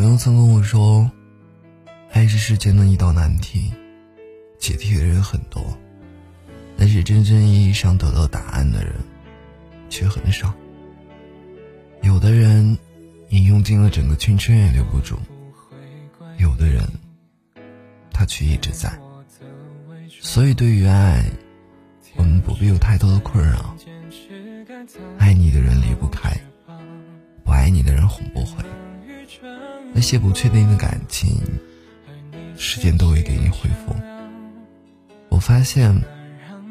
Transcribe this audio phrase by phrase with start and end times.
[0.00, 1.10] 朋友曾跟我说，
[2.12, 3.70] 爱是世间的一道难题，
[4.58, 5.62] 解题的人很多，
[6.74, 8.94] 但是真正意义上得到答案的人
[9.90, 10.54] 却很少。
[12.00, 12.78] 有的人，
[13.28, 15.16] 你用尽了整个青春也留不住；
[16.38, 16.82] 有的人，
[18.10, 18.90] 他却一直在。
[20.22, 21.22] 所以，对于爱，
[22.16, 23.76] 我们不必有太多的困扰。
[25.18, 26.34] 爱你的人离不开，
[27.44, 28.64] 不爱你的人哄不回。
[29.92, 31.40] 那些不确定的感情，
[32.56, 33.94] 时间都会给你回复。
[35.28, 35.94] 我发现，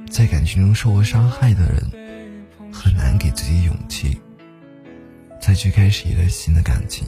[0.09, 4.20] 在感情中受过伤害的人，很难给自己勇气，
[5.41, 7.08] 再去开始一段新的感情，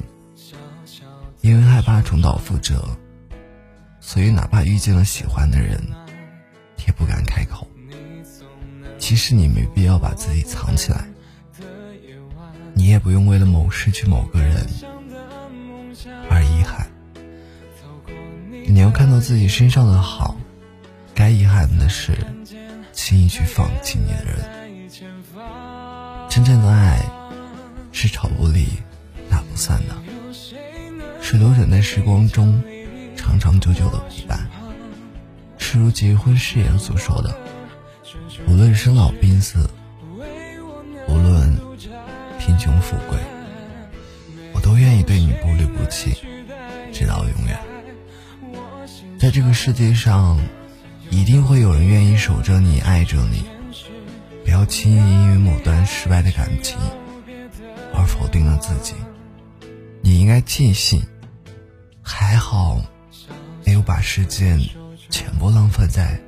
[1.42, 2.84] 因为害怕重蹈覆辙，
[4.00, 5.80] 所以哪怕遇见了喜欢的人，
[6.88, 7.68] 也不敢开口。
[8.98, 11.06] 其实你没必要把自己藏起来，
[12.73, 14.66] 你也不用为了某失去某个人。
[16.30, 16.88] 而遗憾，
[18.68, 20.36] 你要看到自己身上的好，
[21.14, 22.14] 该遗憾的是
[22.92, 24.90] 轻易去放弃你的人。
[26.30, 27.03] 真正的爱
[27.92, 28.66] 是吵不离、
[29.30, 29.95] 打不散的，
[31.22, 32.62] 是留枕在时光中
[33.16, 34.50] 长长久久的陪伴。
[35.58, 37.36] 是如结婚誓言所说的，
[38.47, 39.70] 无论生老病死，
[41.08, 41.58] 无论
[42.40, 43.18] 贫穷富贵。
[44.82, 46.12] 愿意对你不离不弃，
[46.92, 47.58] 直到永远。
[49.20, 50.40] 在这个世界上，
[51.12, 53.44] 一定会有人愿意守着你，爱着你。
[54.44, 56.76] 不要轻易因为某段失败的感情
[57.94, 58.96] 而否定了自己。
[60.02, 61.00] 你应该庆幸，
[62.02, 62.82] 还好
[63.64, 64.59] 没有把时间
[65.12, 66.20] 全部浪费在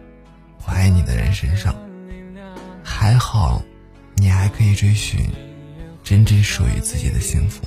[0.64, 1.76] 不爱你的人身上。
[2.84, 3.64] 还好，
[4.16, 5.28] 你还可以追寻
[6.04, 7.66] 真正属于自己的幸福。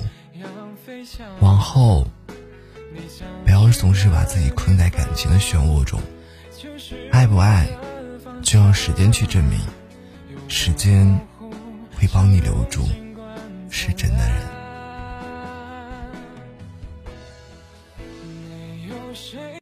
[1.39, 2.07] 往后，
[3.45, 5.99] 不要总是把自己困在感情的漩涡中。
[7.11, 7.67] 爱不爱，
[8.41, 9.59] 就让时间去证明。
[10.47, 11.19] 时间
[11.95, 12.87] 会帮你留住
[13.69, 14.47] 是真的人。